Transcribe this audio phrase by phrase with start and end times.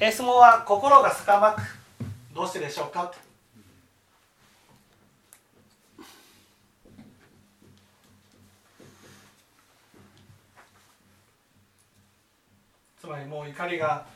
[0.00, 1.62] え質問は心が逆まく
[2.34, 3.12] どうしてでしょうか？
[13.00, 14.06] つまりもう怒りが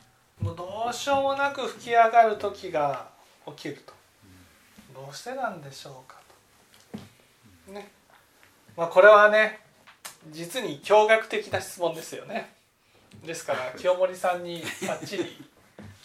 [0.41, 3.08] もうどうしようもなく吹き上がる時が
[3.46, 3.93] 起きると。
[4.95, 6.18] どうしてなんでしょうか
[7.67, 7.72] と。
[7.72, 7.90] ね。
[8.76, 9.61] まあこれはね
[10.31, 12.53] 実に驚愕的な質問ですよね。
[13.25, 15.45] ですから清盛さんにばっちり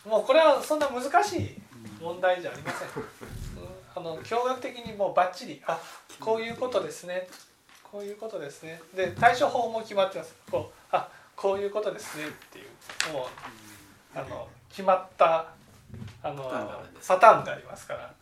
[0.05, 1.61] もうこれはそんな難しい
[2.01, 2.89] 問題じゃありません。
[3.95, 5.79] あの驚愕的にもうばっちりあ
[6.19, 7.27] こういうことですね。
[7.83, 8.81] こういうことですね。
[8.93, 10.35] で対処法も決まってます。
[10.49, 12.27] こうあこういうことですね。
[12.27, 12.69] っていう
[13.13, 15.47] もうあの決まった
[16.23, 16.43] あの
[17.07, 18.13] パターンがありますから。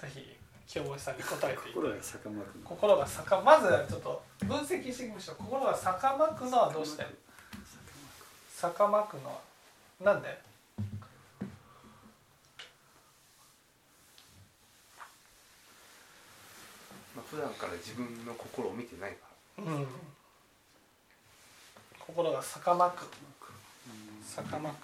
[0.00, 2.04] ぜひ清盛さんに答えていただいて。
[2.64, 5.36] 心が逆まずはちょっと分析していきましょう。
[5.36, 7.06] 心が逆まくのはどうして？
[8.60, 9.38] 逆まくのは
[10.00, 10.51] なんで？
[17.32, 19.16] 普段から自分の心を見てないか
[19.56, 19.86] ら、うん、
[21.98, 23.06] 心が逆まく。
[24.36, 24.74] 逆まく。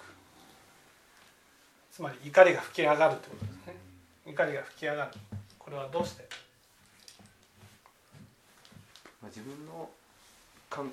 [1.92, 3.76] つまり怒りが吹き上がるってことですね。
[4.24, 5.10] 怒りが吹き上がる。
[5.58, 6.26] これはどうして？
[9.20, 9.90] まあ自分の
[10.70, 10.90] かん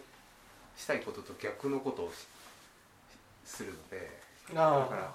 [0.75, 2.27] したいことと逆のことをし
[3.45, 4.19] するので。
[4.51, 5.13] あだからあ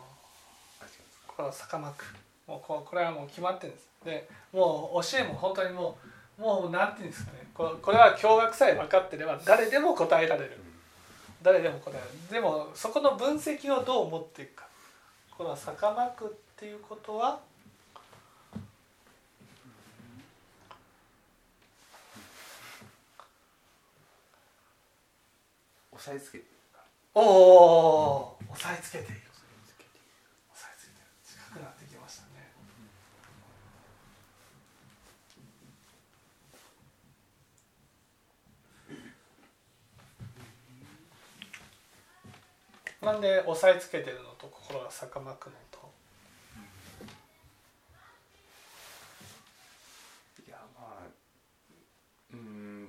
[1.26, 2.06] これは逆まく。
[2.46, 3.90] もうここれはもう決まってるんです。
[4.06, 6.06] でもう教えも本当にもう
[6.40, 7.38] もうなんていうんですかね。
[7.52, 10.58] ここれは驚愕さえ分かってれば誰でも答えられる。
[11.42, 12.18] 誰でも答えられる。
[12.30, 14.66] でもそこの分析をどう持っていくか。
[15.36, 17.40] この逆まくっていうことは
[25.92, 26.44] 押さえつけて
[27.12, 29.36] おお押さえつけている押
[30.54, 32.30] さえつけている近くなってきましたね
[43.02, 45.78] なんで押さえつけてるのと心が逆まくのと。
[50.46, 51.06] いやまあ
[52.32, 52.88] うん。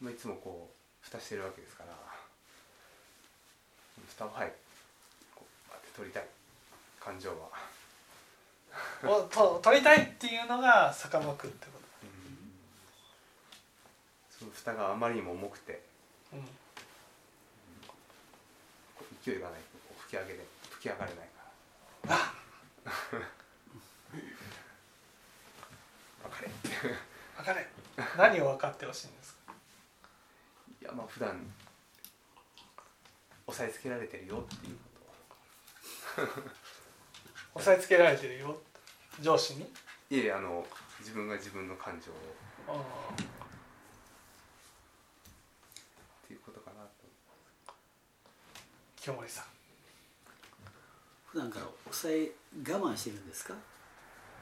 [0.00, 1.94] まあいつもこう蓋してるわけですから。
[4.08, 4.52] 蓋をはい。
[5.36, 6.26] こう当て取りたい。
[6.98, 7.48] 感情は。
[9.08, 11.80] をと取りたいっていうのが逆まくってこ
[14.40, 15.82] その蓋があまりにも重くて。
[16.30, 16.48] と、うん、
[19.24, 21.40] 勢いがないと吹き上げで吹き上がれないか
[22.08, 22.32] らあ
[26.22, 26.40] 分か？
[26.42, 26.48] れ
[27.36, 27.68] 分かれ。
[28.16, 29.52] 何を分かってほしいんですか？
[30.82, 31.46] いやまあ普段
[33.46, 34.76] 押さえつけられてるよっていう
[36.14, 36.22] こ
[37.56, 38.56] 押さえつけられてるよ
[39.20, 39.62] 上司に
[40.08, 40.64] いえあの
[41.00, 42.14] 自分が自分の感情を
[42.68, 43.16] あっ
[46.26, 46.88] ていうことかなと
[49.00, 49.44] 清盛さん。
[51.26, 52.30] 普段から抑え
[52.70, 53.54] 我慢してるんですか？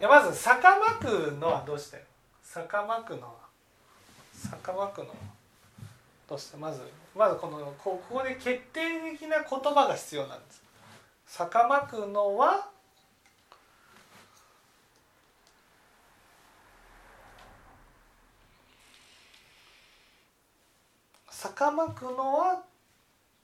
[0.01, 2.05] いやまず逆まくのはどうして？
[2.43, 3.35] 逆まくのは
[4.51, 5.15] 逆まくのは
[6.29, 6.57] どうして？
[6.57, 6.81] まず
[7.15, 10.63] まずこのこここで決定的な言葉が必要なんです。
[11.39, 12.69] 逆まくのは
[21.31, 22.63] 逆まくのはっ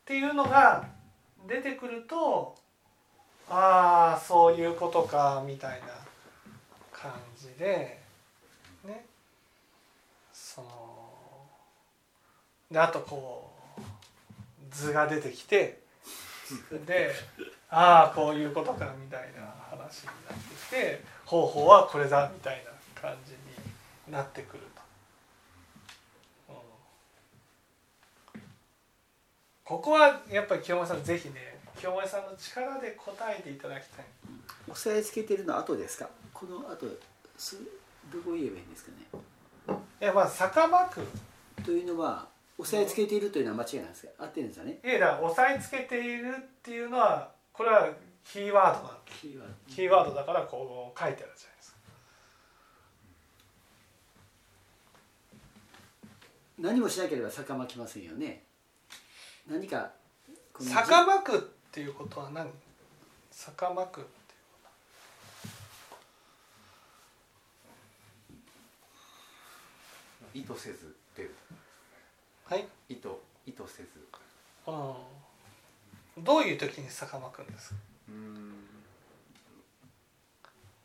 [0.04, 0.88] ていうのが
[1.46, 2.56] 出てくると
[3.48, 5.86] ああそういうことかみたいな
[6.92, 8.00] 感じで
[8.84, 9.04] ね。
[10.32, 10.68] その
[12.70, 13.80] であとこう
[14.70, 15.80] 図が出てきて
[16.86, 17.12] で
[17.70, 26.52] ああこういうことかみたいな話になってきて方法はこれだみたいな感じになってくると。
[26.52, 28.40] うん
[29.64, 34.04] ここはやっぱり清盛さんぜひね清盛さんの力で答えていただきたい。
[34.70, 36.08] 押さえつけてるの後ですか？
[36.32, 36.86] この後
[37.38, 37.56] す
[38.12, 39.76] どこ言えばいいんですかね？
[40.02, 41.00] いやまあ逆まく
[41.64, 42.28] というのは
[42.58, 44.12] 押さえつけているというのは間違いなんですか？
[44.24, 44.78] 合ってるんですかね？
[44.84, 47.88] いやだから押さえつけているっていうのはこれは
[48.24, 49.54] キーワードなんキーワード。
[49.74, 51.78] キーワードだからこう書いてあるじゃないですか。
[56.58, 58.42] 何もしなければ逆まきませんよね？
[59.48, 59.90] 何か
[60.52, 62.48] この逆まくっていうことは何？
[63.30, 64.10] 逆まくって
[70.32, 71.34] 意図せず出る
[72.44, 72.66] はい。
[72.88, 73.08] 意図
[73.46, 73.88] 意図せず。
[74.66, 74.72] う
[76.20, 76.24] ん。
[76.24, 77.74] どういう時に逆まくんです？
[77.74, 77.76] か
[78.08, 78.12] う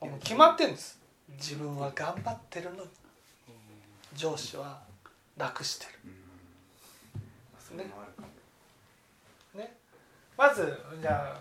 [0.07, 0.19] ん。
[0.19, 0.99] 決まってるんです。
[1.37, 2.89] 自分は頑張ってるのに。
[4.15, 4.81] 上司は
[5.37, 5.91] 楽してる。
[6.05, 6.13] うん。
[7.59, 8.27] それもあるかも
[9.53, 9.75] ね。
[10.37, 11.39] まずじゃあ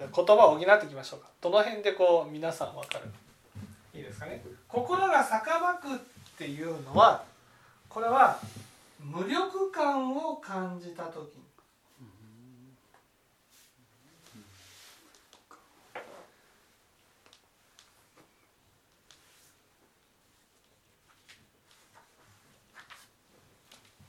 [0.00, 1.28] 言葉を補っていきましょうか。
[1.40, 3.10] どの辺でこう皆さん分かる？
[3.94, 4.42] いいですかね。
[4.66, 5.98] 心が逆まくっ
[6.36, 7.24] ていうのは
[7.88, 8.38] これは
[8.98, 11.36] 無力感を感じた時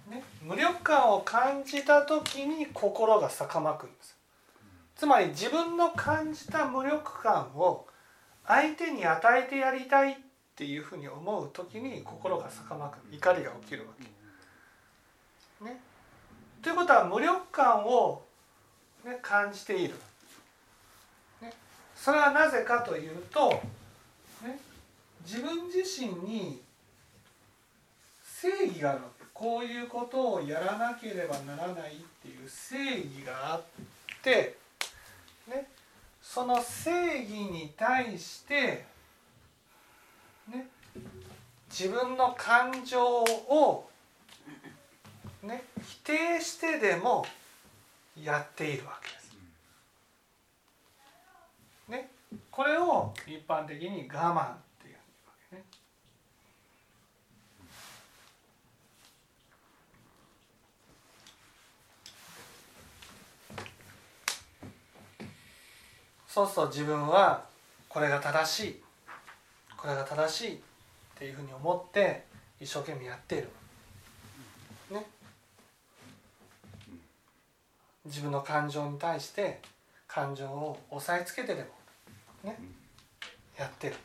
[0.07, 4.15] にね、無力感を感じた時に心が逆まくんです。
[4.95, 7.87] つまり自分の感じた無力感を
[8.45, 10.15] 相手に与えてやりたいっ
[10.55, 15.65] ていうふうに思う時に心が逆まく怒りが起きるわけ。
[15.65, 15.81] ね、
[16.61, 18.21] ということは無力感を、
[19.03, 19.95] ね、感じている、
[21.41, 21.51] ね。
[21.95, 23.49] それはなぜかというと、
[24.43, 24.59] ね、
[25.25, 26.61] 自分自身に
[28.23, 29.14] 正義があるわけ。
[29.35, 33.63] こういうことをやらなければならないっていう正義があっ
[34.23, 34.55] て、
[35.45, 35.67] ね、
[36.21, 38.85] その正義に対して、
[40.49, 40.67] ね、
[41.69, 43.89] 自分の感情を、
[45.43, 47.25] ね、否定してでも
[48.17, 49.37] やっているわけです。
[51.89, 52.09] ね、
[52.49, 54.95] これを一般的に我慢っていう
[55.27, 55.63] わけね。
[66.35, 67.45] そうすると自分は
[67.87, 68.81] これが正しい
[69.77, 70.57] これが正しいっ
[71.17, 72.25] ていうふうに思って
[72.59, 73.47] 一生懸命やっている。
[74.91, 75.05] ね。
[78.05, 79.61] 自分の感情に対して
[80.09, 81.69] 感情を抑えつけてでも
[82.51, 82.59] ね
[83.57, 83.95] やってる。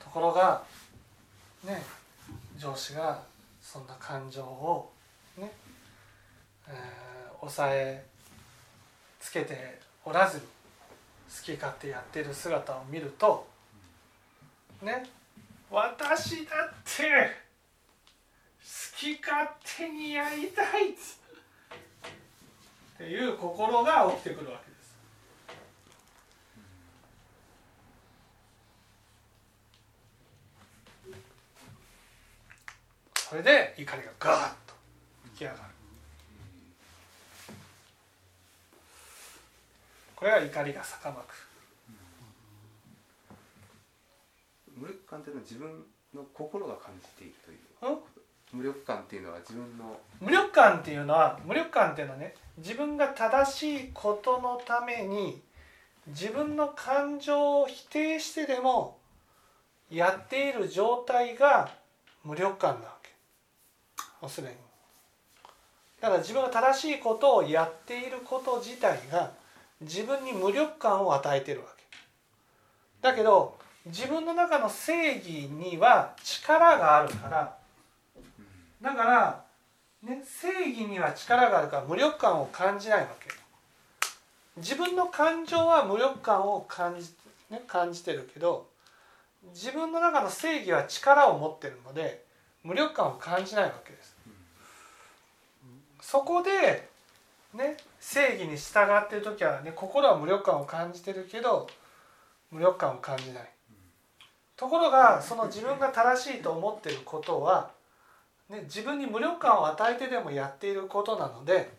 [0.00, 0.64] ところが
[1.62, 1.80] ね
[2.58, 3.22] 上司が
[3.60, 4.90] そんな感情を
[5.38, 5.48] ね、
[6.66, 8.04] えー抑え
[9.20, 10.42] つけておらずに
[11.40, 13.46] き勝手やってる姿を見ると
[14.82, 15.04] ね
[15.70, 17.02] 私だって
[18.60, 20.94] 好き勝手にやりたいっ
[22.98, 24.96] ていう心が起きてくるわけです。
[33.28, 34.74] それで怒りがガーッと
[35.34, 35.71] 浮き上がる。
[40.22, 41.34] これは怒りが逆まく。
[44.76, 45.84] 無力感っていうのは自分
[46.14, 47.58] の心が感じているという。
[47.82, 48.58] うん？
[48.60, 49.98] 無力感っていうのは自分の。
[50.20, 55.42] 無力感っていうのは無力感っていうのはね自分が正しいことのために
[56.06, 58.98] 自分の感情を否定してでも
[59.90, 61.68] やっている状態が
[62.22, 63.10] 無力感なわけ。
[64.20, 64.54] もうすでに。
[66.00, 69.41] だから自分が正しいことをやっていること自体が
[69.82, 71.84] 自分に無力感を与えてるわけ。
[73.00, 77.56] だけど自分の中の正義には力があるから
[78.80, 79.44] だから
[80.02, 83.30] ね、正義には力があるから無力感を感じないわけ。
[84.56, 87.08] 自分の感情は無力感を感じ,、
[87.50, 88.68] ね、感じてるけど
[89.54, 92.24] 自分の中の正義は力を持ってるので
[92.62, 94.16] 無力感を感じないわけです。
[96.00, 96.90] そこで、
[97.54, 101.68] ね、正義に従っている時はね心は無力感を感じてるけど
[102.50, 103.50] 無力感を感じない
[104.56, 107.70] ところがその自分が正しいと思っていることは
[108.52, 111.70] ね、自分に無力感を与えてでもやっていることなので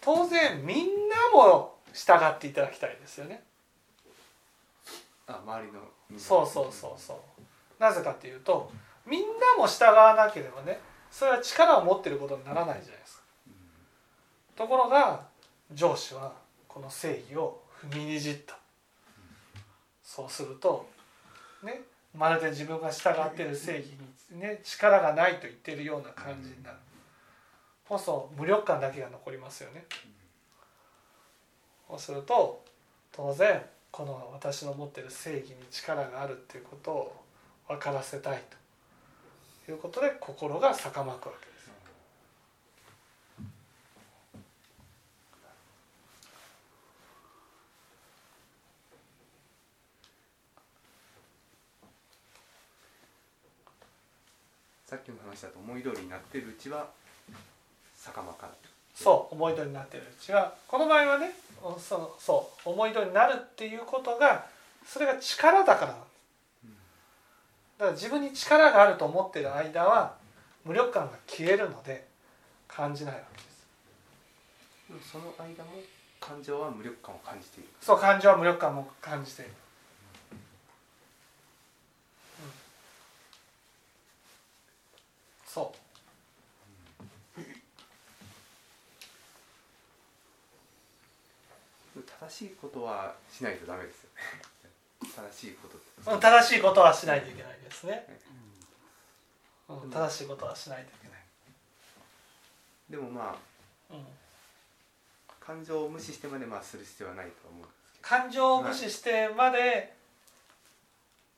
[0.00, 3.42] 当然みんなも従っていただきたいですよね。
[5.26, 5.80] あ周りの
[6.18, 7.16] そうそうそうそう。
[7.78, 8.70] なぜかっていうと
[9.06, 13.21] みんなも従わなければねそれは力を持っていることにならないじゃないですか。
[14.56, 15.24] ところが
[15.72, 16.32] 上司は
[16.68, 18.58] この正義を踏みにじった。
[20.02, 20.86] そうすると
[21.62, 21.82] ね
[22.16, 23.92] まるで自分が従っている正義
[24.30, 26.76] に、ね、力がないと言っているような感じになる。
[27.88, 29.84] こそ無力感だけが残りますよね。
[31.88, 32.62] そうすると
[33.12, 37.24] 当然この私の持っている正義に力があるっていうことを
[37.68, 38.42] 分からせたい
[39.64, 41.51] ということで心が逆まくわけ
[54.92, 56.86] さっきの話だと思い通りになってるうちは
[58.04, 58.46] 逆まか
[58.94, 61.30] そう思い通りになってる違うこの場合はね
[61.78, 64.44] そのそう思い通りになるっていうことが
[64.86, 66.12] それが力だからなんです。
[67.78, 70.14] だから自分に力があると思ってる間は
[70.62, 72.06] 無力感が消えるので
[72.68, 73.38] 感じないわけ
[74.98, 75.10] です。
[75.10, 75.70] その間も
[76.20, 77.70] 感情は無力感を感じている。
[77.80, 79.50] そう感情は無力感も感じている、
[80.32, 80.38] うん、
[85.52, 85.74] そ
[91.94, 92.00] う。
[92.00, 94.22] 正しいことはしないとダメですよね。
[95.14, 95.76] 正しいこと
[96.18, 98.06] 正しいことはしないといけないですね、
[99.68, 101.18] うん、正しいことはしないといけない、
[102.88, 103.36] でもま
[103.90, 104.06] あうん、
[105.38, 108.08] 感情を無視してまでまあする必要はないとは思うんですけど。
[108.08, 109.94] 感情を無視してまで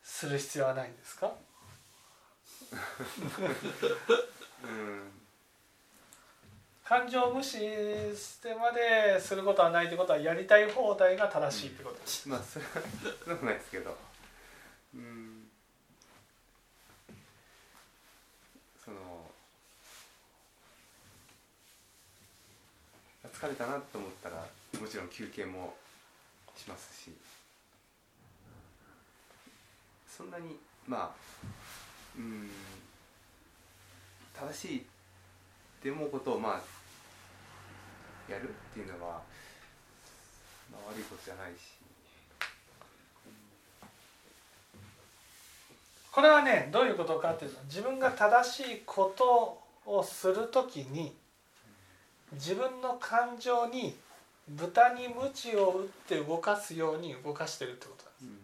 [0.03, 1.27] する必要はないんですか？
[1.27, 1.33] うん
[6.85, 12.83] 感情無視してまですることはないってことはやりたい放題が正しいってことです、まあそれはそん
[13.31, 13.97] なことないですけど。
[14.95, 15.49] うん。
[18.85, 18.99] その
[23.33, 24.47] 疲れたなと思ったら
[24.79, 25.75] もちろん休憩も
[26.57, 27.13] しますし。
[30.17, 31.47] そんなにまあ
[32.17, 32.51] うん。
[34.35, 34.83] 正しいっ
[35.83, 36.63] て思うことをまあ
[38.31, 39.21] やるっていうのは、
[40.73, 41.75] まあ、悪いことじゃないし
[46.11, 51.13] これはねどういうことかっていうと自分が正しいことをするときに
[52.33, 53.97] 自分の感情に
[54.49, 58.44] 豚に鞭を打って動かすように動かしてるってことなんです。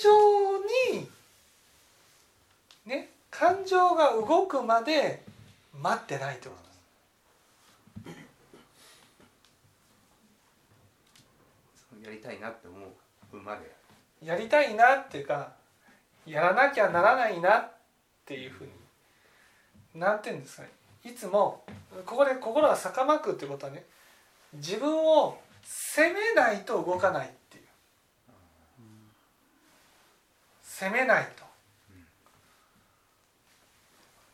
[0.00, 0.10] 情
[0.92, 1.08] に
[2.86, 5.22] ね感情が動くまで
[5.80, 6.54] 待ってないってこ
[8.04, 8.24] とです。
[12.04, 12.76] やりたいなって思
[13.32, 13.74] うまで。
[14.22, 15.52] やりたいなっていうか
[16.26, 17.70] やらなきゃならないなっ
[18.24, 18.70] ていうふうに
[20.00, 20.70] なんていうんですかね。
[21.04, 21.62] いつも
[22.06, 23.84] ここで心が逆まくってことはね
[24.54, 27.64] 自分を責めないと動かないっていう
[30.84, 31.26] 責めない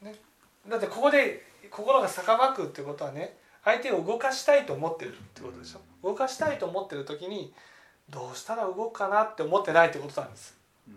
[0.00, 0.16] と、ね、
[0.68, 5.80] だってここで心が逆まくってことはね相手を動かしたいと思ってるってことでしょ。
[6.02, 7.52] 動かしたいと思ってる時に
[8.08, 10.56] どうしたら動くかなって思ってないってことなんです。
[10.88, 10.94] うん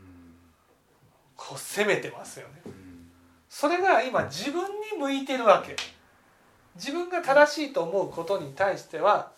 [1.36, 2.62] こう責めてますよね。
[2.66, 3.12] うん
[3.50, 5.76] それが今自分に向いてるわけ。
[6.76, 9.30] 自分が正しいと思うことに対しては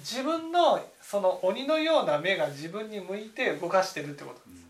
[0.00, 4.65] 自分のその鬼のような目が自分に向いて動かしてるってこと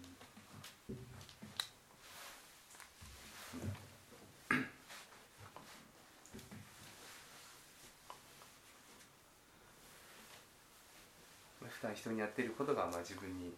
[11.80, 13.52] 普段人にやってることがまあ自分に。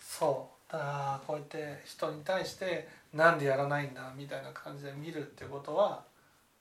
[0.00, 0.72] そう。
[0.72, 6.02] だからこうやって人に対してなんでやらないんだみたいな感じで見るってことは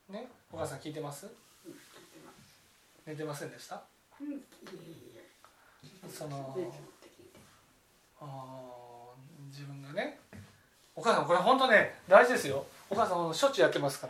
[0.10, 1.28] ねお母さん聞いてます？
[3.06, 3.82] 寝てませんでした？
[6.10, 6.58] その
[8.22, 8.26] あ
[9.50, 10.20] 自分がね。
[10.96, 12.66] お母さんこれ本当ね大事ですよ。
[12.90, 14.08] お母さんしょっちゅうやってますか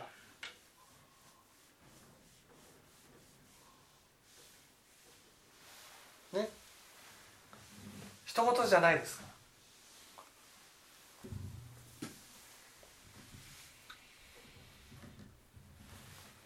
[6.32, 6.50] らね
[8.34, 9.24] 一言じゃないですか。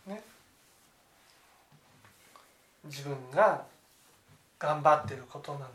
[0.06, 0.22] ら
[2.84, 3.64] 自分が
[4.58, 5.70] 頑張ってることなのに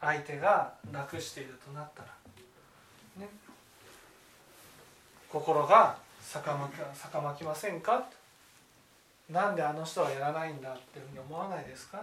[0.00, 2.08] 相手が楽しているとなったら
[3.18, 3.28] ね。
[5.30, 8.02] 心が逆まき逆まきませんか？
[9.28, 12.02] なんであの人はやらないんだっていうふうに思わないですか？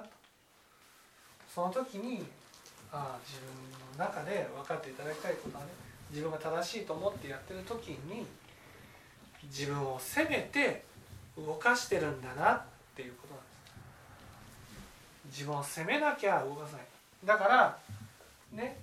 [1.51, 2.23] その時に
[2.91, 3.47] ああ自分
[3.97, 5.69] の中で分かっていただきたいことはね
[6.09, 8.25] 自分が正しいと思ってやってる時に
[9.45, 10.83] 自分を責めて
[11.37, 12.61] 動かしてるんだなっ
[12.95, 13.49] ていうことなんで
[15.33, 15.39] す。
[15.39, 16.85] 自分を責めなきゃ動かさない。
[17.23, 17.77] だから
[18.51, 18.77] ね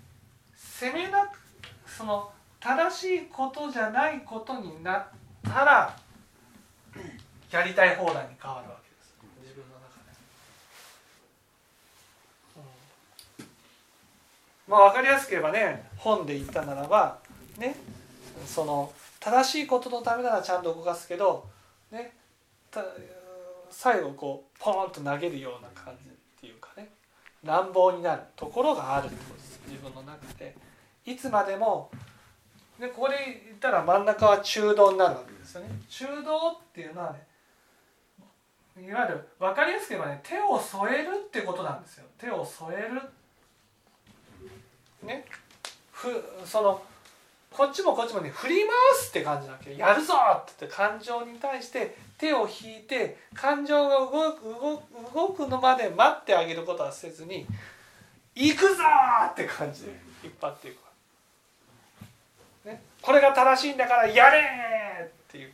[0.57, 1.39] 責めなく
[1.87, 5.07] その正しいことじゃないことになっ
[5.45, 5.97] たら
[7.51, 10.11] やりたい放題に変わるわけです自分の中で、
[12.57, 13.47] うん、
[14.69, 17.19] まあ分かりやすければね本で言ったならば
[17.59, 17.77] ね
[18.47, 21.47] その正しいことのためならちゃんと動かすけど
[21.91, 22.13] ね
[23.71, 26.91] 最後こうポーンと投げるような感じっていうかね
[27.45, 30.55] 乱暴になるところがあるってことです自分の中で。
[31.05, 31.91] いつまでも
[32.79, 35.69] でここで言ったら真ん中は中道になるわけですよね。
[35.89, 37.27] 中道っていうのはね
[38.87, 42.05] いわゆる分かりやすく言えばね手を添えるってことなんですよ。
[42.19, 43.01] 手を添える
[45.03, 45.25] ね
[45.93, 46.09] ふ
[46.45, 46.83] その
[47.51, 48.69] こっちもこっちもね振り回
[49.01, 50.15] すって感じなわけやるぞ
[50.51, 57.47] って感情に対して手を引いて感情が動く動く動くのまで待ってあげることはせずに
[58.35, 58.85] 行くぞ
[59.31, 60.89] って感じで引っ張っていく
[62.69, 64.43] ね、これが正しいんだからやれ
[65.07, 65.53] っていう。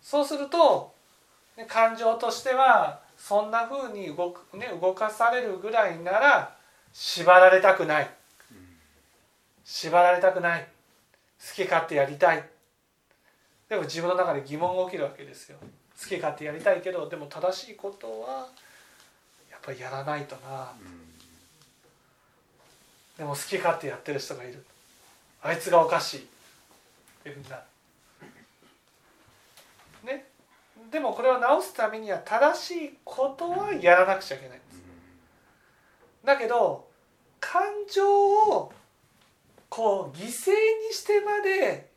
[0.00, 0.94] そうすると、
[1.68, 6.56] 感情としてはそんなふうに動く、ね、動かされるぐらいなら
[6.92, 8.10] 縛られたくない。
[9.64, 10.66] 縛られたくない。
[11.38, 12.44] 好き勝手やりたい。
[13.68, 15.56] でも自分の中で疑問が起きるわけですよ。
[15.60, 18.48] 好き勝手やりたいけどでも正しいことは
[19.50, 20.72] やっぱりやらないとな、
[23.16, 24.64] でも好き勝手やってる人がいる。
[25.42, 26.20] あいつがおかしい。
[26.20, 26.22] っ
[27.22, 27.62] ていうふうになる。
[27.62, 27.71] ね
[30.92, 34.82] でもこれを直すためには正しいことはやらなくちゃいけないんです。
[36.22, 36.86] だけど
[37.40, 38.72] 感情を
[39.70, 40.32] こう犠牲に
[40.92, 41.90] してまで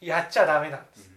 [0.00, 1.10] やっちゃダメなんです。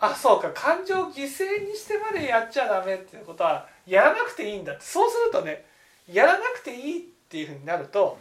[0.00, 0.50] あそうか。
[0.50, 4.82] 感情を犠牲にしてまでやっちゃダメっていうことはやらなくていいんだって。
[4.82, 5.64] そうするとね
[6.12, 8.18] やらなくていいっていうふうになると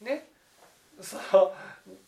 [0.00, 0.26] ね
[1.00, 1.54] その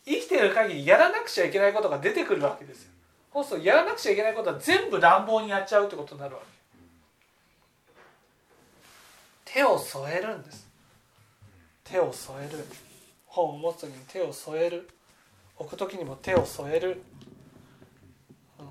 [0.04, 2.92] 生きてる限りやらなくちゃいけないことが出てくるわけですよ。
[3.32, 6.46] そうするとやらなくちゃいけないことは全部乱暴にやっちゃうってことになるわけ。
[9.54, 10.68] 手を添えるんです。
[11.84, 12.64] 手を添える。
[13.26, 14.88] 本を持つ時に手を添える。
[15.58, 17.02] 置く時にも手を添える。
[18.58, 18.66] うん、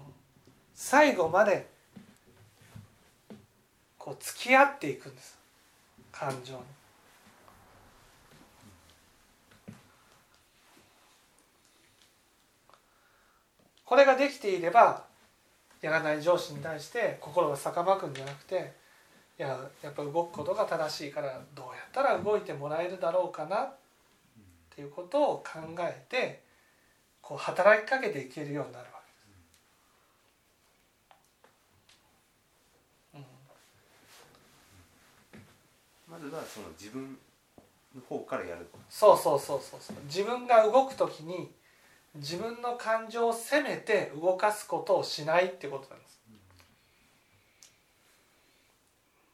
[0.76, 1.68] 最後まで
[3.98, 5.38] こう付き合っていくんです
[6.12, 6.60] 感情に。
[13.92, 15.04] これができていれば
[15.82, 18.72] やらない上司に対して心が逆まくんじゃなくて
[19.38, 19.50] いや
[19.84, 23.74] やっぱ動くことが正しいからどうやったら動いてもらえるだろうかなっ
[24.74, 26.42] ていうことを考えて
[27.22, 28.92] こう働きかけていけるようになるわ
[33.14, 33.28] けです。
[36.10, 37.18] まずはその自分
[37.94, 38.66] の方からやる。
[38.90, 39.98] そうそうそうそうそう。
[40.06, 41.52] 自分が動く時に
[42.16, 46.20] 自分の感情を責めて動かすことをしないってことなんです。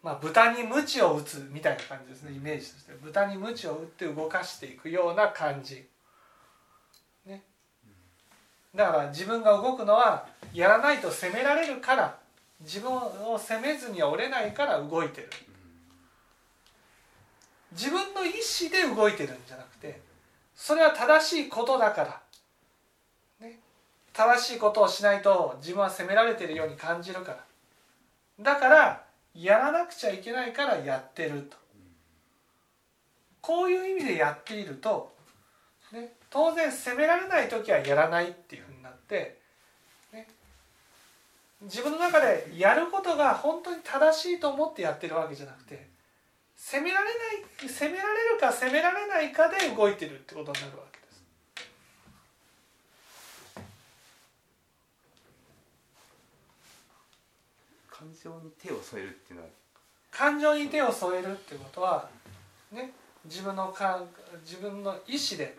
[0.03, 5.85] まあ豚に鞭を打つみたいな感じですねイメージとして豚に鞭を打って動かしていくような感じ。
[7.25, 7.43] ね。
[8.75, 12.17] だから自分が動くのはやらないと責められるから
[12.61, 15.29] 自分を責めずには折れないから動いてる。
[17.71, 19.99] 自分の意思で動いてるんじゃなくて
[20.55, 22.21] それは正しいことだから
[24.17, 27.43] 正しいことをしないと自分は責められているように感じるから
[28.41, 29.03] だから
[29.35, 31.55] やらなくちゃいけないからやってると
[33.41, 35.13] こういう意味でやっていると、
[35.93, 39.37] ね、当然責められない時はやらないっていうふうになって、
[40.11, 40.27] ね、
[41.61, 45.85] 自分の中でやることが本当に正しいと思ってやってるわけじゃなくて
[46.55, 50.86] 責められない責められるか責められないかで動いてるってことになるわけ。
[58.07, 59.49] 感情に手を添えるっていうのは
[60.11, 62.09] 感情に手を添えるっていうことは
[62.71, 62.91] ね
[63.25, 64.01] 自分のか
[64.43, 65.55] 自分の意思で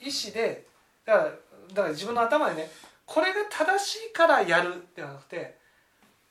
[0.00, 0.66] 意思で
[1.04, 1.30] だからだ
[1.74, 2.70] から自分の頭でね
[3.06, 5.36] これが正しいからやるではなくて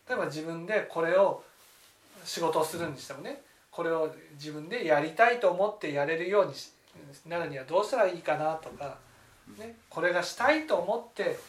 [0.08, 1.44] 例えば自分でこれを
[2.24, 6.54] 仕事をするにしてもねこれを自分でやりたいと思ってやれるように
[7.28, 8.98] なるにはどうしたらいいかなとか、
[9.58, 11.40] ね、これがしたいと思って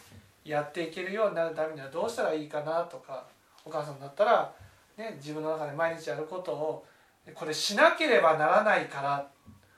[0.45, 3.27] やっていけるようになるためにはどうしたらいいかなとか
[3.65, 4.53] お母さんだったら、
[4.97, 6.87] ね、自分の中で毎日やることを
[7.35, 9.29] これしなければならないから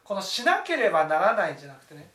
[0.02, 2.10] このしなければならないんじゃなくてね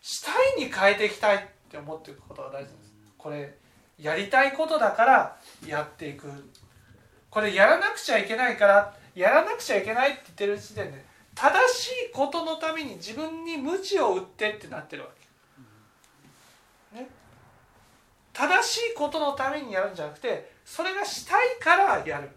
[0.00, 1.40] したいに変えていきたいっ
[1.70, 2.94] て思っていくことが大事です。
[3.16, 3.54] これ
[3.98, 5.36] やりたいことだから
[5.66, 6.28] やっていく
[7.30, 15.08] これやらなくちゃいけないからやらなくちゃいけないって言ってる時点で正しいことのために自分に鞭を打ってってなってるわ
[16.92, 17.00] け。
[17.00, 17.08] ね、
[18.34, 22.28] 正しいことのためにやるんじゃなくてそれがしたいからやる。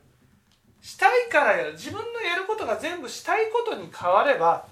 [0.81, 1.73] したいからやる。
[1.73, 4.65] 自分のやることが全部したいことに変われば、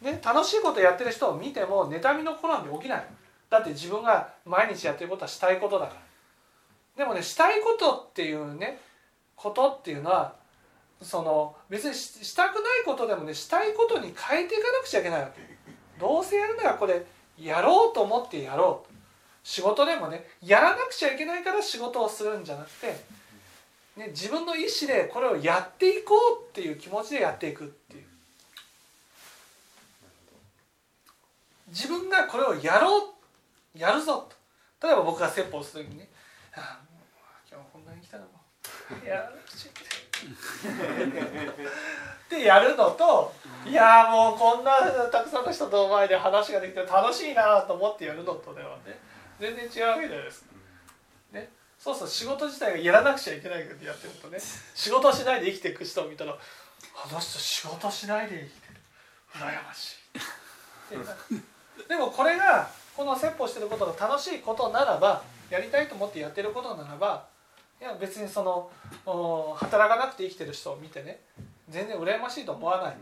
[0.00, 3.04] ね、楽しいことやってる人を見ても妬みのコランで起きない。
[3.50, 6.00] だって自分が毎日やってることはしたいことだから。
[6.96, 8.80] でもねしたいことっていうね
[9.34, 10.34] ことっていうのは
[11.02, 15.42] その別にしたくないことでもねしたいことに変えていかなくちゃいけないわけ。
[16.00, 17.04] どうせやるならこれ
[17.38, 18.95] やろうと思ってやろう。
[19.46, 22.86] 仕事でもねやらなくちゃいけないから仕事をするんじゃなくて、
[23.96, 28.04] ね、自分の意思でこれをやっていこうっていう気持ちでやっていくっていう。
[31.68, 34.28] 自分がこれをやろうやるぞ
[34.80, 34.84] と。
[34.84, 36.10] 例えば僕が説法する時にね
[36.52, 37.04] 「ああもう
[37.48, 38.30] 今日こんなに来たらも
[39.04, 39.74] うやらなくちゃい。
[39.74, 41.46] けない」
[42.26, 43.32] ってやるのと
[43.64, 44.80] いやもうこんな
[45.12, 48.98] たくさんの人の前で話ができて楽しいなと思ってやるのとではね
[49.40, 50.46] 全然違うわけじゃないですか。
[51.32, 54.38] ね、そうそう仕事自体がやらなくちゃいけないけどやってるとね。
[54.74, 58.80] 仕事しないで生きていく人を見たらあの人仕事しないで生きてる。
[59.34, 59.96] 羨まし
[61.82, 61.88] い。
[61.88, 67.26] でもこれがこの説法してることが楽しいことならばやりたいと思ってやってることならば
[67.80, 68.70] いや別にその
[69.56, 71.20] 働かなくて生きてる人を見てね
[71.68, 72.96] 全然羨ましいと思わない。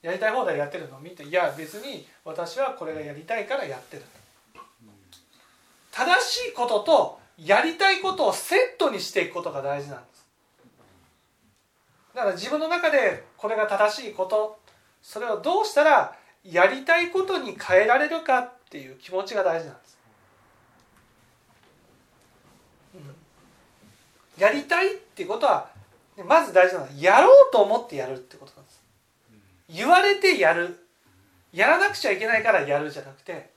[0.00, 4.04] やりたい放題やってるのを見ていや別に私はこれがやりたいからやってる
[5.98, 10.26] 正しいこととやりたいことをセットにしていくことが大事なんです。
[12.14, 14.60] だから自分の中でこれが正しいこと
[15.02, 19.98] それをどうしたらやりたいことに変えられるかっていう気持ちが大事なんです、
[22.94, 25.70] うん、やりたいっていうことは
[26.28, 28.82] まず大事なのはやろうと思ってやるってことなんです。
[29.68, 30.86] 言われてやる。
[31.52, 33.50] やらなくちゃいけないからやるじゃなくて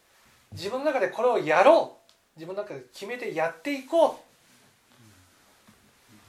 [0.53, 2.00] 自分の中でこれをやろう。
[2.35, 4.23] 自分の中で決めてやっていこ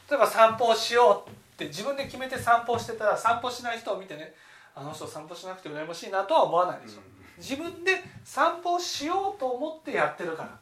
[0.08, 0.10] う。
[0.10, 4.34] 例えば散歩をしようって自分で決めて散歩してたら散歩しない人を見てね
[4.74, 7.00] あの人散歩しなくて羨ましいなとは思わないでしょ。
[7.38, 10.58] 自分で散歩をしようと思ってやってるから。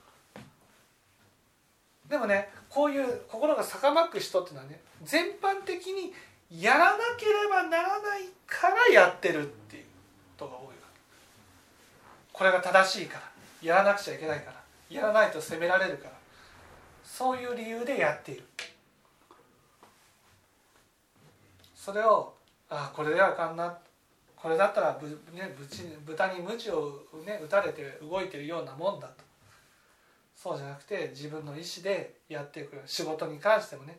[2.08, 6.12] でもねこういう心が逆まく人っていうのはね全般的に
[6.50, 9.84] やらなければならないからやってるっていう
[10.38, 11.00] ことが多いわけ。
[12.32, 13.30] これが正しいから。
[13.62, 14.59] やらなくちゃいけないから。
[14.90, 16.12] やらないと責められるから。
[17.04, 18.44] そういう理由でやっている。
[21.74, 22.34] それを
[22.68, 23.78] ああこれではあかんな。
[24.36, 29.24] これだったらぶ、ね、ぶち豚に鞭を、ね、打たれて動いてるようなもんだと。
[30.34, 32.80] そうじゃなくて自分の意思でやっていく。
[32.86, 33.98] 仕事に関してもね。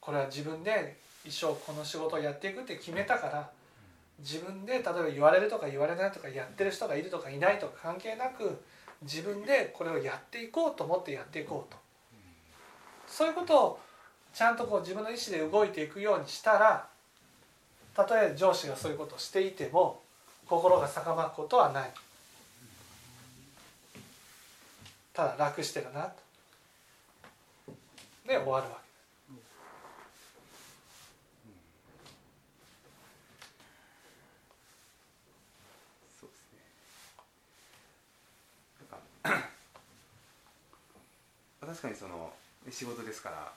[0.00, 3.50] これは自分で一生この仕事をやっていくって決めたから。
[4.18, 8.62] 自分で例えば言われるとか言われないとかやってる人がいるとかいないとか関係なく
[9.06, 11.78] 自分でこれをやっていこうと思ってやっていこうと。
[13.06, 13.80] そういうことを
[14.34, 16.88] ちゃんとこう自分の意思で動いていくようにしたら
[17.94, 20.02] たとえ上司がそういうことをしていても
[20.46, 21.90] 心が逆まくことはない。
[25.14, 26.26] ただ楽してるなと。
[28.26, 28.85] で終わるわけ
[41.66, 42.32] 確かにその
[42.70, 43.52] 仕事ですから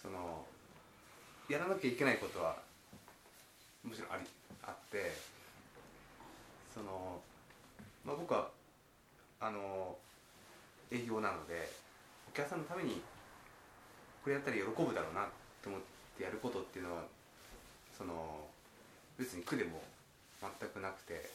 [0.00, 0.44] その
[1.48, 2.56] やらなきゃいけないことは
[3.82, 4.24] もちろんあり
[4.62, 5.12] あって
[6.72, 7.20] その、
[8.06, 8.48] まあ、僕は
[9.40, 9.96] あの
[10.92, 11.68] 営業なので
[12.28, 13.02] お客さんのために
[14.22, 15.26] これやったら喜ぶだろうな
[15.60, 15.80] と思っ
[16.16, 17.02] てやることっていうのは
[17.96, 18.46] その
[19.18, 19.82] 別に苦でも
[20.40, 21.28] 全くなくて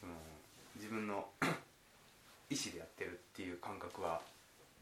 [0.00, 0.12] その
[0.76, 1.26] 自分の
[2.50, 4.20] 意思でやってるっていう感覚は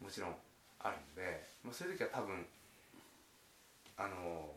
[0.02, 0.34] もちろん
[0.80, 2.44] あるので、まあ、そういう時は多分
[3.96, 4.50] あの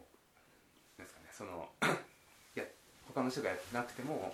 [0.97, 1.69] なんですかねその
[2.57, 2.65] いや
[3.07, 4.33] 他の人がやってなくても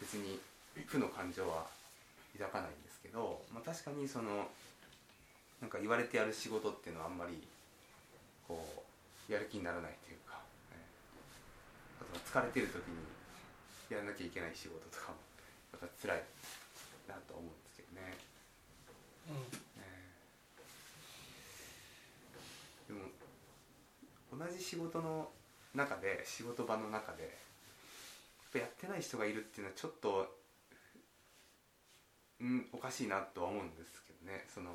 [0.00, 0.40] 別に
[0.86, 1.68] 負の感情は
[2.32, 4.48] 抱かないんですけど、まあ、確かにその
[5.60, 7.46] なんか言われてやる仕事っていうのはあんまり
[8.48, 8.84] こ
[9.28, 10.40] うやる気にならないというか、
[10.72, 10.80] ね、
[12.00, 12.96] あとは疲れてる時に
[13.90, 15.18] やらなきゃいけない仕事とかも
[15.72, 16.24] やっぱ辛い
[17.06, 18.16] なと思うんですけどね。
[19.28, 19.70] うん
[24.29, 25.28] 同じ仕事の
[25.74, 27.38] 中で仕事場の中で
[28.54, 30.34] やってない人がいるっていうのはちょっと
[32.40, 34.46] うんおかしいなとは思うんですけどね。
[34.52, 34.70] その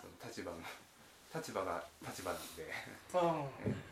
[0.00, 0.58] その立場の
[1.34, 2.72] 立場が立場なんで。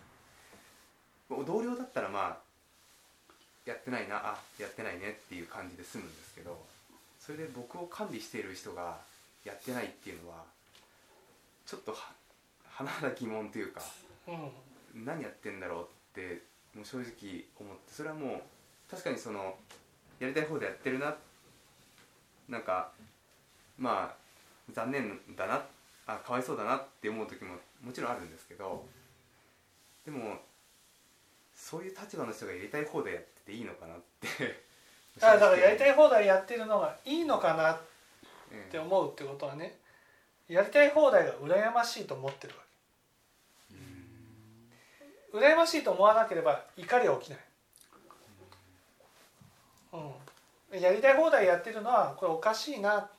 [1.28, 2.38] 同僚だったらまあ
[3.64, 6.64] やってないなあやってないねっていう感じで済むんですけど
[7.18, 9.00] それで僕を管理している人が
[9.44, 10.44] やってないっていうのは
[11.66, 11.98] ちょっと
[12.78, 13.80] 甚だ疑問というか、
[14.28, 15.88] うん、何やってんだろう
[16.20, 16.42] って
[16.74, 18.40] もう正直思ってそれはもう
[18.90, 19.54] 確かにその
[20.20, 21.14] やりたい方でやってるな
[22.48, 22.90] なんか
[23.78, 25.62] まあ残念だなっ
[26.06, 28.84] あかわいそうだなって思う時ももちろんあるんですけど
[30.04, 30.36] でも
[31.54, 34.60] そういう立場の人がやりたい放題やってていいのかなって
[35.24, 37.80] あだからやりたい放題やってるのがいいのかなっ
[38.52, 39.78] ええて思うってことはね
[40.48, 42.65] やりたい放題が羨ましいと思ってるわけ
[45.36, 47.38] 羨ましいと思わなければ怒りは起きない、
[50.72, 53.10] うん、やりたい放題やってるのはこれおかしいな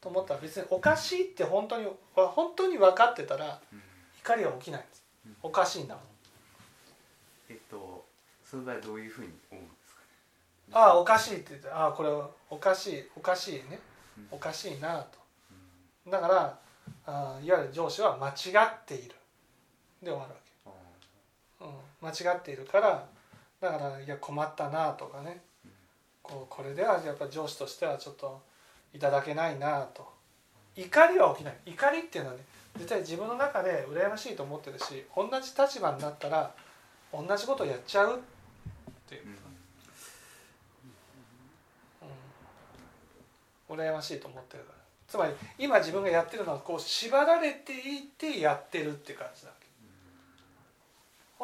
[0.00, 3.82] と思ったら別におかしいって本当に本当に分かってたらうん。
[4.24, 4.80] 怒りは起きない。
[4.80, 4.84] ん。
[4.84, 5.02] です
[5.42, 6.04] おかしいんだもん。
[7.50, 8.04] えっと
[8.44, 10.00] その場合はどういうふうに思うんですか
[10.68, 10.72] ね？
[10.74, 12.08] ああおかしいって言ってああこれ
[12.50, 13.80] おかしいおかしいね。
[14.18, 14.28] うん。
[14.32, 15.18] おかしいなと。
[16.10, 16.58] だから
[17.06, 18.32] あいわゆる上司は間違
[18.64, 19.14] っている。
[20.02, 20.51] で終わるわけ、うん、
[22.02, 23.06] 間違っているから
[23.60, 25.40] だからいや困ったなとかね。
[26.22, 28.42] こうこれではやっぱ上司としてはちょっと
[28.92, 30.10] いただけないなと。
[30.74, 31.56] 怒りは起きない。
[31.66, 32.42] 怒りっていうのはね
[32.76, 36.52] 絶対自分の中で羨ましいと思ってるし同じ立場になったら
[37.12, 38.18] 同じことをやっちゃうっ
[39.08, 39.22] ていう。
[39.24, 39.36] うん。
[43.74, 44.78] うん、羨ましいと思ってるから。
[45.06, 49.50] つまり今自分がやってるのはこう縛られていてやってるって感じだ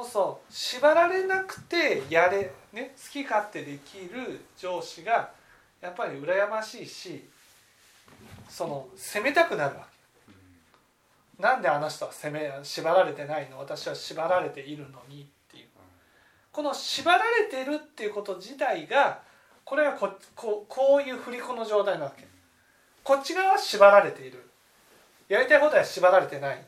[0.05, 5.31] そう縛られなくてやれ、ね、好き勝手できる上司が
[5.81, 7.25] やっぱり羨ましいし
[8.49, 9.87] その責めたくなるわ
[11.37, 13.59] けなんであの人は責め縛られてないの？
[13.61, 15.67] 私は縛られているのにっていう。
[16.51, 19.23] この縛られてるっていうこと自体が
[19.65, 22.27] これはこここういう振り子の状態なわけ。
[23.05, 24.51] こっち側は縛られている。
[25.29, 26.61] やりたいことは縛られてない。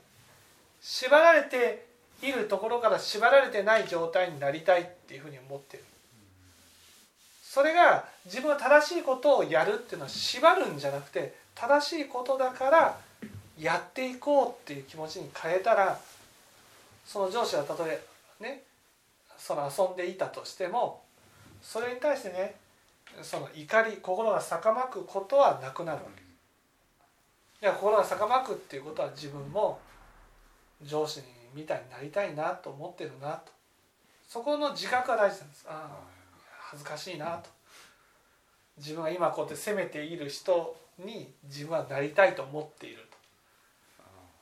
[0.81, 1.90] 縛られて
[2.23, 5.85] いるところから縛られてない状態になりたいっていうふうに思ってる。
[7.43, 12.99] それが自分は正しいことをやるっていうのは縛るんじゃなくて正しいことだから
[13.59, 15.99] やっていこうっていう気持ちに変えたら
[17.05, 18.01] その上司はたとえ
[18.41, 18.63] ね
[19.37, 21.03] その遊んでいたとしても
[21.61, 22.55] それに対してね
[23.21, 26.23] その怒り心が逆まくことはなくなるわけ。
[26.23, 29.81] いや心が逆まくっていうことは自分も
[30.83, 33.53] 上司にみたいになりたいなと思ってるなと。
[34.29, 35.67] そこの自覚が大事なんです。
[35.69, 35.99] ああ
[36.71, 37.49] 恥ずかしいなと。
[38.79, 43.17] 自分が今こうやって責めている人に自分はなりたいと思っていると。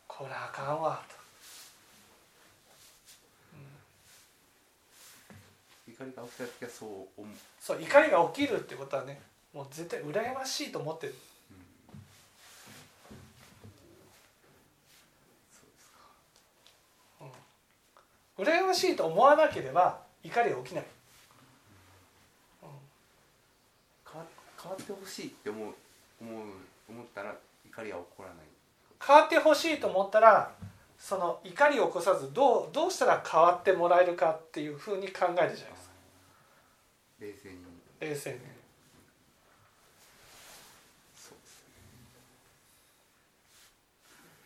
[0.07, 1.15] これあかんわと、
[5.89, 5.95] うん。
[5.95, 6.89] 怒りが起きた時はそう
[7.21, 7.37] 思う。
[7.61, 9.21] そう怒りが起きるってことはね
[9.53, 11.15] もう絶対羨ましいと思ってる
[15.51, 15.99] そうですか
[18.39, 20.85] 羨ましいと思わなければ怒りが起きない、
[22.61, 24.27] 変わ
[24.63, 25.75] 変わってほしいって思う
[26.21, 26.45] 思う
[26.89, 27.35] 思ったら
[27.67, 28.37] 怒りは起こらない。
[29.05, 30.53] 変わってほしいと思ったら
[30.99, 35.69] その怒りを起こさずどうどうしたら変わってもらえるかっていうふうに考えるじゃないですか。
[37.21, 37.59] 冷静に。
[38.01, 38.39] 冷静に
[41.17, 41.65] そうです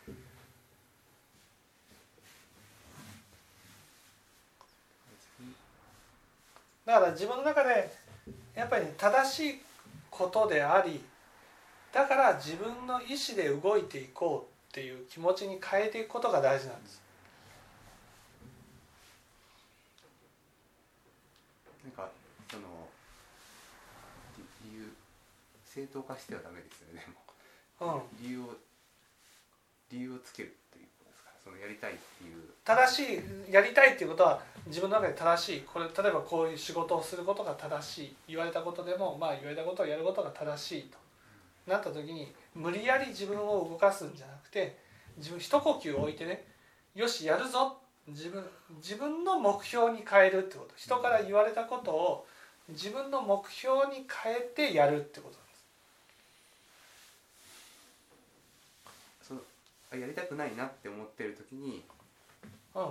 [0.09, 0.15] ね
[6.85, 7.91] だから自分の中で
[8.55, 9.61] やっぱり正しい
[10.09, 11.01] ことであり
[11.93, 17.01] だから自分の意思で動いていこうっていう気持ちに変えていくことが大事なんです。
[21.83, 22.09] なんか
[22.49, 22.63] その
[24.37, 24.93] り理由
[25.65, 27.05] 正当化してはダメですよね
[27.81, 27.85] う。
[27.85, 28.01] ん。
[28.19, 28.57] 理由を
[29.91, 30.87] 理由をつけるっていう
[31.43, 32.41] そのやりたいっていう。
[32.63, 35.61] 正しいやりたいっていうことは自分の中で正しい。
[35.61, 38.15] これ例えばこういう仕事をすることが正しい。
[38.29, 40.97] 言われたことでもまあ言われたことをやることが正しいと。
[41.67, 44.77] なった時に無理やり自分を動かすんじゃなくて
[45.17, 46.45] 自分一呼吸置いてね
[46.93, 47.77] よしやるぞ
[48.07, 48.43] 自分
[48.81, 50.73] 自分の目標に変えるってこと。
[50.75, 52.27] 人から言われたことを
[52.69, 55.37] 自分の目標に変えてやるってこと
[59.21, 59.41] その
[59.93, 61.83] あやりたくないなって思ってる時に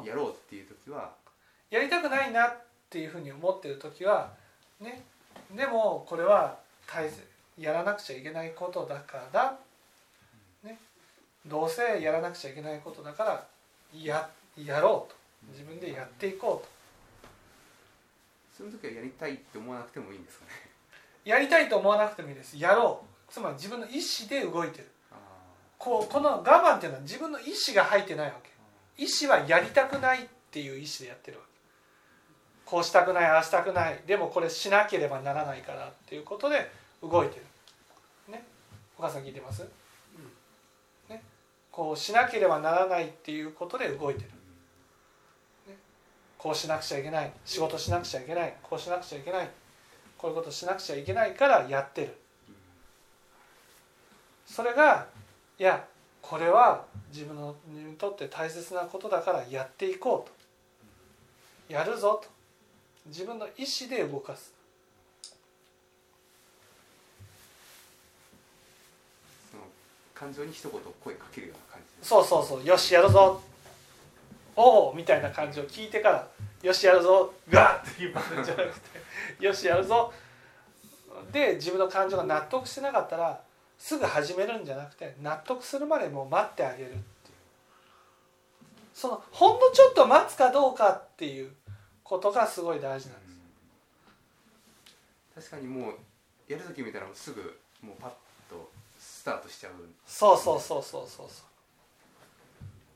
[0.04, 1.12] やろうっていう時は
[1.70, 4.32] やりたくないなっていうふうに思ってる時は
[4.80, 5.02] ね
[5.54, 7.20] でもこれは大切。
[7.58, 9.58] やらなくちゃいけないことだから、
[10.64, 10.78] ね、
[11.44, 13.46] どうせやらなくちゃいけないことだから
[13.92, 15.16] ややろうと。
[15.52, 16.72] 自分でやっていこうと。
[18.56, 20.52] その時はやりたいって思わなくてもいいんですかね？
[21.26, 22.56] やりたいと思わなくてもいいです。
[22.56, 23.32] やろう。
[23.32, 24.86] つまり自分の意思で動いてる。
[24.86, 25.01] あ
[25.82, 28.50] こうこの我慢っていうのは自分の意思が入ってないわけ。
[29.02, 31.50] 意思はやりたくないっていう意思でやってるわけ。
[32.64, 34.00] こうしたくないああしたくない。
[34.06, 36.70] でもこれしなければならないからっていうことで
[37.02, 38.32] 動いてる。
[38.32, 38.44] ね？
[38.96, 39.68] お母さん聞いてます、
[41.08, 41.20] ね？
[41.72, 44.26] こうしなければならないっていうことで動いてる、
[45.66, 45.76] ね、
[46.38, 47.32] こうしなくちゃいけない。
[47.44, 48.54] 仕事しなくちゃいけない。
[48.62, 49.50] こうしなくちゃいけない。
[50.16, 52.16] こういうことしなくちゃいけないからやってる。
[54.46, 55.06] それが
[55.62, 55.84] いや
[56.20, 61.72] これは自分のにとって大切なことだからやっていこうと。
[61.72, 62.28] やるぞと。
[63.06, 64.52] 自分の意思で動かす。
[70.12, 70.72] 感情に一言
[71.04, 72.08] 声かけるような感じ。
[72.08, 72.64] そうそうそう。
[72.64, 73.40] よしやるぞ。
[74.56, 76.28] おおみたいな感じを聞いてから
[76.64, 77.32] よしやるぞ。
[77.48, 80.12] ガーって言うんじゃなくてよしやるぞ。
[81.30, 83.40] で自分の感情が納得してなかったら
[83.84, 87.00] すぐ始めるんじゃなくて納得するまでもう待ってあげるっていう
[88.94, 91.50] そのほんのちょっと待つかどうかっていう
[92.04, 93.18] ことがすごい大事なん
[95.34, 95.94] です確かにもう
[96.46, 98.10] やる時見たらもうすぐもうパッ
[98.48, 99.72] とスタートしちゃう
[100.06, 101.42] そうそうそうそうそうそ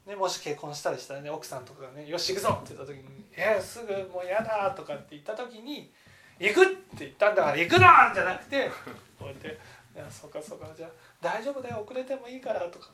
[0.06, 5.92] うねもし結婚したりしたらね奥さんとかがね「よし行くぞ!」って言った時に「えー、すぐもうやだ!」とかって言った時に
[6.38, 7.80] 「行く!」って言ったんだから「行くの!」
[8.14, 8.70] じゃなくて
[9.18, 9.58] こうやって
[9.96, 10.90] 「いやそうかそうかじゃあ
[11.22, 12.90] 大丈夫だよ遅れてもいいから」とか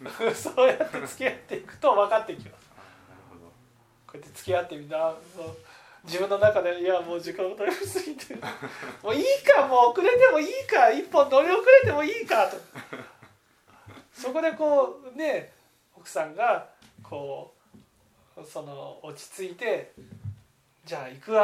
[0.00, 0.08] ね。
[0.32, 2.68] そうやって付き合っていくと分かってきます。
[4.06, 5.56] こうやって付き合ってみんなそう
[6.04, 8.34] 自分の中で「いやもう時間がだいぶ過ぎて。
[8.34, 8.40] る
[9.02, 12.56] もういいかもう遅れてもいいか一本乗り遅れてもいいか」と。
[14.12, 15.52] そこでこうね
[15.96, 16.68] 奥さんが
[17.02, 17.52] こ
[18.36, 19.92] うその落ち着いて
[20.84, 21.42] 「じゃあ行くわ」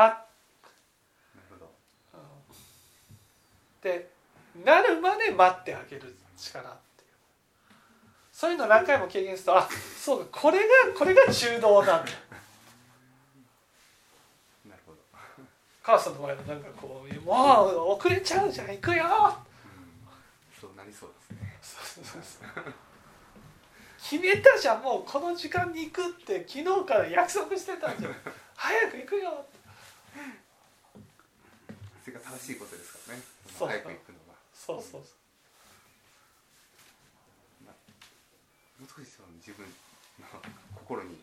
[1.35, 1.67] なるほど。
[1.67, 1.69] っ
[3.81, 4.14] て
[4.63, 7.11] なるまで待ってあげる力っていう。
[8.33, 10.65] そういうの何回も経験するとあそうかこれが
[10.97, 12.13] これが中道なんだ。
[14.67, 14.99] なるほど、
[15.83, 21.59] 母さんの前でなんかこう「もう遅れちゃうじゃん行くよ!」うん、そうなりそうですね。
[21.63, 22.75] そうそうそう
[24.05, 28.15] 決めたじゃんもうこの時間に行くって昨日から約束してたじゃん。
[28.55, 29.47] 早く行くよ
[32.05, 33.23] それが正しいことですからね。
[33.59, 34.24] 早く行くのが
[34.65, 35.03] そうそうそう。
[38.81, 39.67] もう少しその自分
[40.21, 40.27] の
[40.75, 41.21] 心に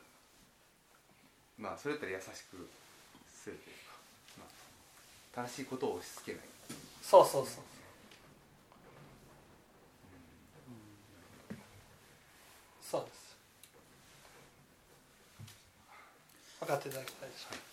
[1.58, 2.70] まあそれだったら優しく
[3.28, 3.94] するというか、
[4.40, 6.46] まあ、正しいことを押し付けない
[7.02, 7.64] そうそうそう
[12.82, 13.38] そうです
[16.60, 17.71] 分かっていただきたいでしょう